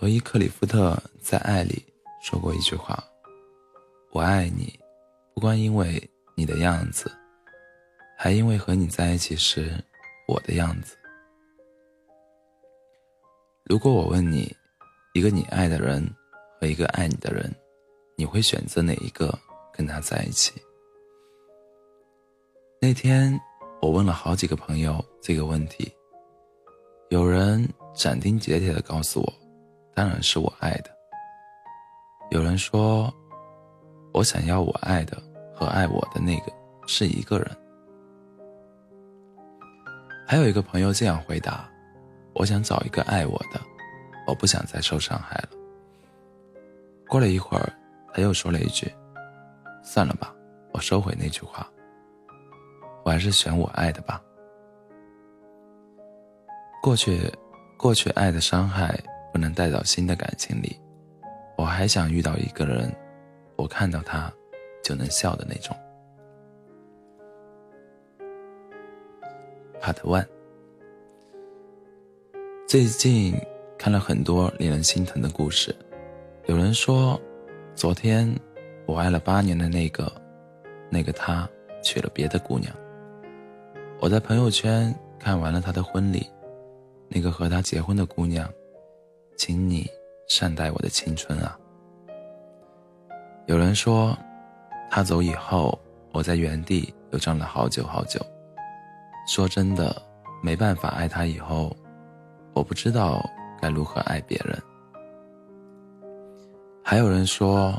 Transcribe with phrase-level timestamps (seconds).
[0.00, 1.84] 罗伊·克里夫特在《爱》里
[2.22, 3.02] 说过一句话
[4.14, 4.78] ：“我爱你，
[5.34, 6.00] 不光因为
[6.36, 7.10] 你的样子，
[8.16, 9.72] 还因为和你在一起时
[10.28, 10.96] 我的样子。”
[13.68, 14.54] 如果我问你，
[15.14, 16.08] 一个你爱的人
[16.60, 17.52] 和一个爱你的人，
[18.16, 19.36] 你会选择哪一个
[19.72, 20.52] 跟他在一起？
[22.80, 23.36] 那天
[23.82, 25.92] 我问了好几个朋友这个问题，
[27.08, 29.32] 有人斩钉截铁的告诉我，
[29.98, 30.90] 当然是我爱的。
[32.30, 33.12] 有人说，
[34.14, 35.20] 我想要我爱的
[35.52, 36.52] 和爱我的那个
[36.86, 37.50] 是一个人。
[40.24, 41.68] 还有一个朋友这样回答。
[42.32, 43.60] 我想找一个爱我的，
[44.24, 45.48] 我不想再受伤害了。
[47.08, 47.72] 过了一会儿，
[48.14, 48.88] 他又说了一句
[49.82, 50.32] ：“算了吧，
[50.72, 51.68] 我收回那句话。
[53.04, 54.22] 我还是选我爱的吧。
[56.80, 57.20] 过去，
[57.76, 58.96] 过去爱的伤害
[59.32, 60.78] 不能带到新的感情里。
[61.56, 62.94] 我还想遇到一个人，
[63.56, 64.32] 我看到他
[64.82, 65.76] 就能笑的那种。”
[69.80, 70.26] Part One。
[72.66, 73.34] 最近
[73.78, 75.74] 看了很多令人心疼的故事，
[76.46, 77.18] 有人说，
[77.74, 78.32] 昨天
[78.86, 80.12] 我爱了八年的那个，
[80.90, 81.48] 那个他
[81.82, 82.74] 娶了别的姑娘。
[84.00, 86.28] 我在朋友圈看完了他的婚礼，
[87.08, 88.48] 那个和他结婚的姑娘，
[89.38, 89.88] 请你
[90.26, 91.56] 善待我的青春啊。
[93.46, 94.18] 有人说，
[94.90, 95.78] 他走以后，
[96.12, 98.20] 我在原地又站了好久好久。
[99.28, 100.02] 说真的，
[100.42, 101.74] 没办法爱他以后。
[102.52, 103.24] 我不知道
[103.60, 104.60] 该如何爱别人。
[106.82, 107.72] 还有人说，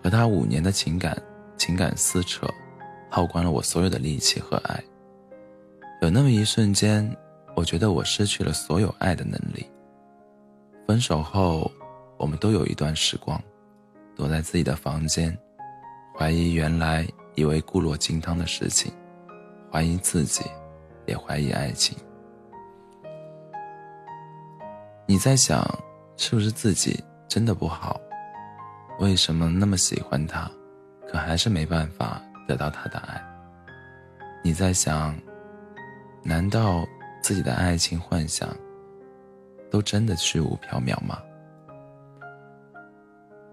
[0.00, 1.20] 和他五年的情感
[1.56, 2.46] 情感撕扯，
[3.10, 4.80] 耗光了我所有的力气和爱。
[6.00, 7.04] 有那么一瞬间，
[7.56, 9.68] 我觉得我失去了所有爱的能力。
[10.90, 11.70] 分手后，
[12.16, 13.40] 我们都有一段时光，
[14.16, 15.38] 躲在自己的房间，
[16.18, 17.06] 怀疑原来
[17.36, 18.92] 以为固若金汤的事情，
[19.70, 20.42] 怀疑自己，
[21.06, 21.96] 也怀疑爱情。
[25.06, 25.64] 你在想，
[26.16, 28.00] 是不是自己真的不好？
[28.98, 30.50] 为什么那么喜欢他，
[31.08, 33.22] 可还是没办法得到他的爱？
[34.42, 35.16] 你在想，
[36.24, 36.84] 难道
[37.22, 38.48] 自己的爱情幻想
[39.70, 41.22] 都真的虚无缥缈吗？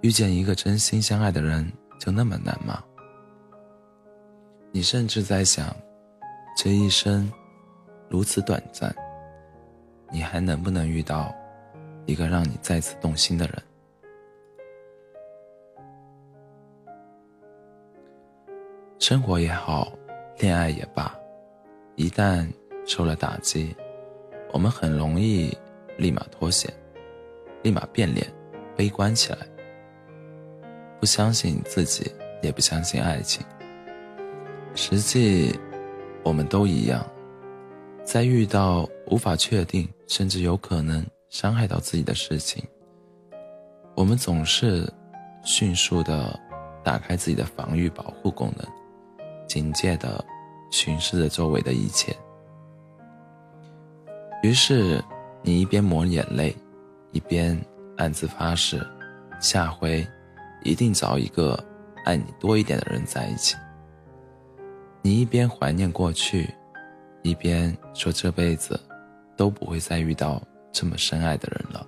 [0.00, 2.82] 遇见一个真心相爱的人就那么难吗？
[4.72, 5.74] 你甚至在想，
[6.56, 7.30] 这一生
[8.08, 8.94] 如此短暂，
[10.10, 11.34] 你还能不能遇到？
[12.06, 13.62] 一个让你再次动心的人。
[19.00, 19.92] 生活也好，
[20.38, 21.12] 恋爱也罢，
[21.96, 22.48] 一旦
[22.86, 23.74] 受了打击，
[24.52, 25.56] 我们很容易
[25.96, 26.72] 立马脱险，
[27.62, 28.26] 立马变脸，
[28.76, 29.38] 悲观起来，
[31.00, 32.10] 不相信自己，
[32.42, 33.44] 也不相信爱情。
[34.74, 35.58] 实际，
[36.22, 37.04] 我们都一样，
[38.04, 41.04] 在遇到无法确定，甚至有可能。
[41.28, 42.64] 伤害到自己的事情，
[43.96, 44.90] 我们总是
[45.44, 46.38] 迅速的
[46.84, 48.64] 打开自己的防御保护功能，
[49.46, 50.24] 警戒的
[50.70, 52.16] 巡视着周围的一切。
[54.42, 55.02] 于是，
[55.46, 56.52] 你一边抹眼泪，
[57.12, 57.56] 一边
[57.98, 58.84] 暗自发誓，
[59.40, 60.04] 下回
[60.64, 61.56] 一定找一个
[62.04, 63.54] 爱你多一点的人在一起。
[65.02, 66.52] 你一边怀念过去，
[67.22, 68.76] 一边说这辈子
[69.36, 70.42] 都不会再遇到。
[70.72, 71.86] 这么深爱的人了，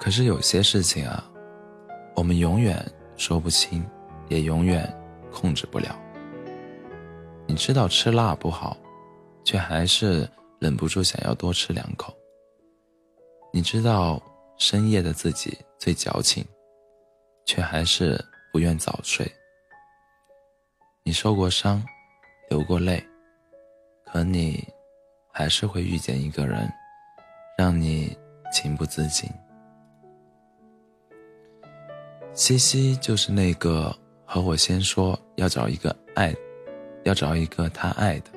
[0.00, 1.22] 可是有些事情啊，
[2.16, 2.84] 我们永远
[3.16, 3.86] 说不清，
[4.28, 4.92] 也永远
[5.30, 5.94] 控制不了。
[7.46, 8.76] 你知道吃辣不好，
[9.44, 10.28] 却还是
[10.58, 12.16] 忍不住想要多吃两口。
[13.52, 14.22] 你知道
[14.58, 16.44] 深夜的自己最矫情，
[17.46, 19.30] 却还是不愿早睡。
[21.02, 21.82] 你受过伤，
[22.48, 23.04] 流过泪。
[24.04, 24.66] 可你，
[25.32, 26.68] 还是会遇见一个人，
[27.56, 28.16] 让你
[28.52, 29.30] 情不自禁。
[32.34, 36.34] 西西就是那个和我先说要找一个爱，
[37.04, 38.30] 要找一个他爱的，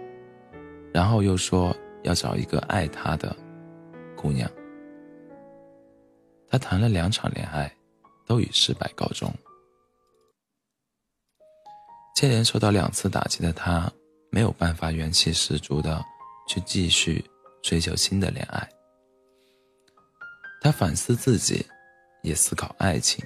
[0.93, 3.35] 然后又说要找一个爱他的
[4.15, 4.49] 姑娘。
[6.47, 7.75] 他谈了两场恋爱，
[8.27, 9.33] 都以失败告终。
[12.15, 13.91] 接连受到两次打击的他。
[14.33, 16.03] 没有办法元气十足的
[16.47, 17.23] 去继续
[17.61, 18.67] 追求新的恋爱。
[20.59, 21.63] 他反思自己，
[22.23, 23.23] 也思考爱情。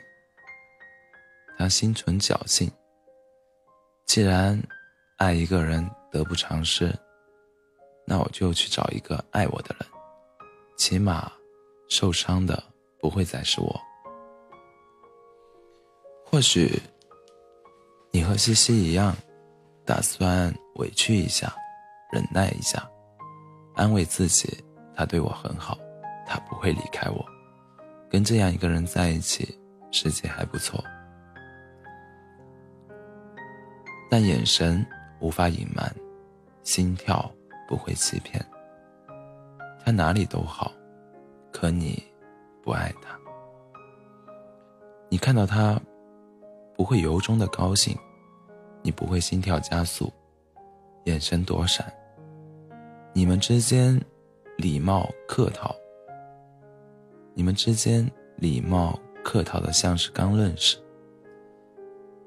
[1.58, 2.70] 他心存侥幸。
[4.06, 4.62] 既然
[5.16, 6.94] 爱一个人得不偿失，
[8.10, 9.90] 那我就去找一个爱我的人，
[10.78, 11.30] 起码
[11.90, 12.64] 受伤的
[13.02, 13.82] 不会再是我。
[16.26, 16.82] 或许
[18.12, 19.14] 你和西西一样，
[19.86, 21.54] 打算委屈一下，
[22.10, 22.90] 忍耐一下，
[23.76, 24.64] 安慰自己，
[24.96, 25.78] 他对我很好，
[26.26, 27.26] 他不会离开我，
[28.10, 29.60] 跟这样一个人在一起，
[29.92, 30.82] 世界还不错。
[34.10, 34.86] 但眼神
[35.20, 35.94] 无法隐瞒，
[36.64, 37.30] 心跳
[37.68, 38.44] 不会欺骗。
[39.84, 40.72] 他哪里都好，
[41.52, 42.04] 可你
[42.64, 43.18] 不爱他。
[45.10, 45.80] 你看到他，
[46.76, 47.98] 不会由衷的高兴，
[48.82, 50.12] 你不会心跳加速，
[51.06, 51.86] 眼神躲闪。
[53.14, 54.00] 你们之间
[54.58, 55.74] 礼貌客套，
[57.34, 58.06] 你们之间
[58.36, 60.78] 礼貌客套的像是刚认识。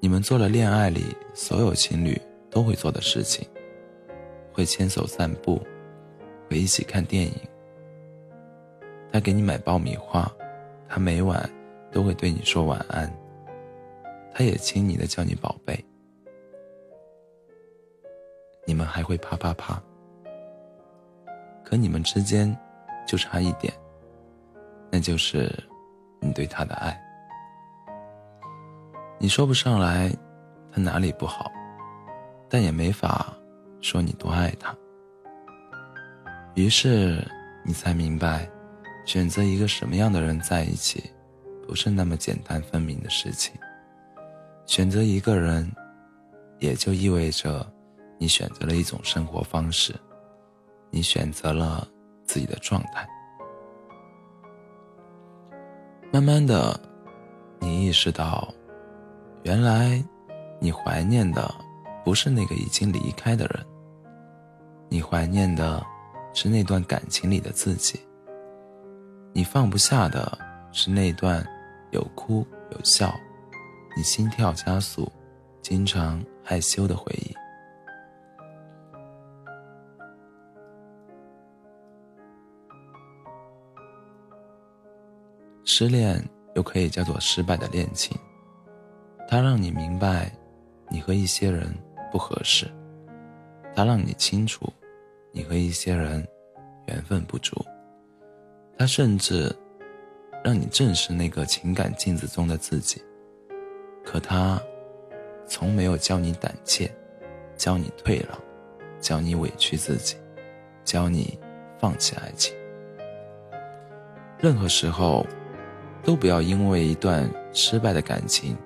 [0.00, 2.18] 你们做了恋爱里所有情侣
[2.50, 3.46] 都会做的事情，
[4.60, 5.58] 会牵手散步，
[6.50, 7.32] 会一起看电影。
[9.10, 10.30] 他给你买爆米花，
[10.86, 11.48] 他每晚
[11.90, 13.10] 都会对你说晚安。
[14.34, 15.82] 他也亲昵的叫你宝贝。
[18.66, 19.82] 你们还会啪啪啪。
[21.64, 22.54] 可你们之间
[23.06, 23.72] 就差一点，
[24.90, 25.50] 那就是
[26.20, 27.00] 你对他的爱。
[29.18, 30.14] 你说不上来，
[30.70, 31.50] 他哪里不好，
[32.46, 33.34] 但也没法
[33.80, 34.76] 说你多爱他。
[36.54, 37.26] 于是
[37.64, 38.48] 你才明白，
[39.04, 41.10] 选择一个什么样的人在一起，
[41.66, 43.54] 不是那么简单分明的事情。
[44.66, 45.70] 选择一个人，
[46.58, 47.66] 也就意味着
[48.18, 49.94] 你选择了一种生活方式，
[50.90, 51.86] 你选择了
[52.24, 53.08] 自己的状态。
[56.12, 56.78] 慢慢的，
[57.60, 58.52] 你意识到。
[59.44, 60.04] 原来，
[60.58, 61.52] 你怀念的
[62.04, 63.66] 不是那个已经离开的人，
[64.88, 65.84] 你怀念的
[66.34, 68.00] 是那段感情里的自己。
[69.32, 70.36] 你放不下的
[70.72, 71.46] 是那段
[71.92, 73.14] 有哭有笑，
[73.96, 75.10] 你心跳加速，
[75.62, 77.34] 经常害羞的回忆。
[85.64, 86.22] 失恋
[86.56, 88.18] 又可以叫做失败的恋情。
[89.28, 90.32] 它让你明白，
[90.88, 91.72] 你和一些人
[92.10, 92.66] 不合适；
[93.74, 94.72] 它让你清楚，
[95.32, 96.26] 你和一些人
[96.86, 97.64] 缘分不足；
[98.78, 99.54] 它甚至
[100.44, 103.02] 让你正视那个情感镜子中的自己。
[104.04, 104.60] 可它
[105.46, 106.90] 从没有教你胆怯，
[107.56, 108.38] 教你退让，
[109.00, 110.16] 教你委屈自己，
[110.84, 111.38] 教你
[111.78, 112.54] 放弃爱情。
[114.38, 115.26] 任何时候，
[116.02, 118.56] 都不要因为一段失败的感情。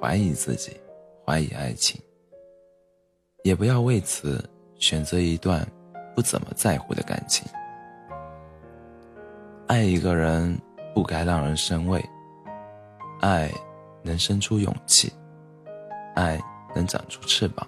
[0.00, 0.74] 怀疑自己，
[1.26, 2.00] 怀疑爱情，
[3.42, 4.42] 也不要为此
[4.76, 5.66] 选择一段
[6.14, 7.46] 不怎么在乎的感情。
[9.66, 10.58] 爱一个人
[10.94, 12.04] 不该让人生畏，
[13.20, 13.50] 爱
[14.02, 15.12] 能生出勇气，
[16.14, 16.40] 爱
[16.74, 17.66] 能长出翅膀，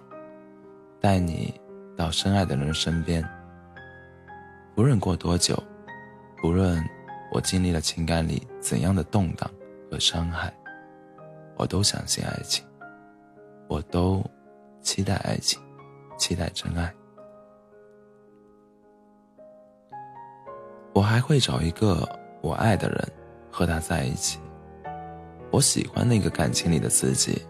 [1.00, 1.54] 带你
[1.96, 3.26] 到深爱的人身边。
[4.74, 5.56] 不论过多久，
[6.40, 6.82] 不论
[7.32, 9.48] 我经历了情感里怎样的动荡
[9.90, 10.52] 和伤害。
[11.56, 12.64] 我都相信爱情，
[13.68, 14.24] 我都
[14.82, 15.60] 期待爱情，
[16.18, 16.92] 期待真爱。
[20.92, 22.06] 我还会找一个
[22.42, 23.12] 我爱的人，
[23.50, 24.38] 和他在一起。
[25.50, 27.40] 我喜欢那个感情里的自己，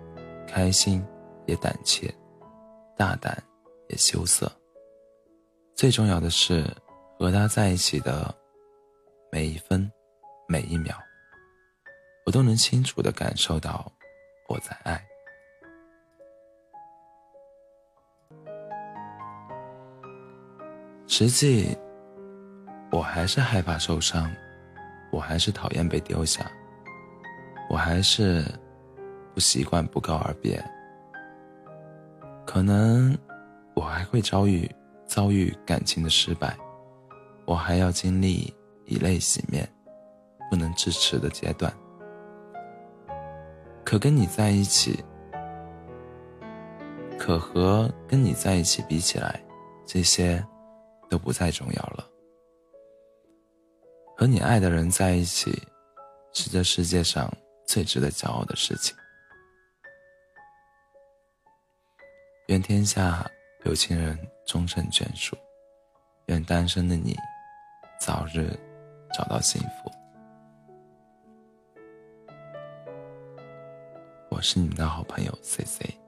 [0.47, 1.05] 开心
[1.47, 2.13] 也胆怯，
[2.97, 3.37] 大胆
[3.89, 4.51] 也羞涩。
[5.75, 6.65] 最重要的是，
[7.19, 8.33] 和他在一起的
[9.33, 9.91] 每一分
[10.47, 10.97] 每一秒。
[12.25, 13.91] 我都能清楚的感受到
[14.49, 15.05] 我在爱。
[21.15, 21.77] 实际，
[22.91, 24.35] 我还是害怕受伤，
[25.11, 26.51] 我还是讨厌被丢下，
[27.69, 28.43] 我还是
[29.35, 30.59] 不习惯不告而别。
[32.47, 33.15] 可能
[33.75, 34.67] 我还会遭遇
[35.05, 36.57] 遭遇感情的失败，
[37.45, 38.51] 我还要经历
[38.87, 39.69] 以泪洗面、
[40.49, 41.71] 不能支持的阶段。
[43.85, 45.05] 可跟你在一起，
[47.19, 49.39] 可和跟你在一起比起来，
[49.85, 50.43] 这些
[51.13, 52.09] 都不再重要了。
[54.17, 55.53] 和你爱的人在一起，
[56.33, 57.31] 是这世界上
[57.67, 58.97] 最值得骄傲的事情。
[62.47, 63.31] 愿天下
[63.67, 65.37] 有情人终成眷属，
[66.29, 67.15] 愿单身的你
[68.01, 68.59] 早日
[69.13, 69.93] 找到幸福。
[74.31, 76.02] 我是你们的好朋友 C C。